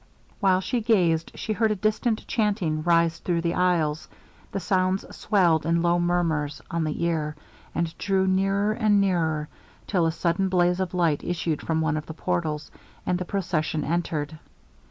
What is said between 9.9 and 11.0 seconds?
a sudden blaze of